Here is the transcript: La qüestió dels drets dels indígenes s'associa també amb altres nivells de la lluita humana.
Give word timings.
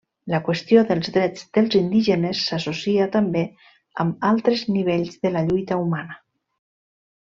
La 0.33 0.37
qüestió 0.45 0.83
dels 0.91 1.11
drets 1.17 1.43
dels 1.57 1.77
indígenes 1.81 2.41
s'associa 2.47 3.07
també 3.19 3.45
amb 4.07 4.29
altres 4.33 4.67
nivells 4.75 5.25
de 5.27 5.37
la 5.39 5.49
lluita 5.51 5.83
humana. 5.87 6.23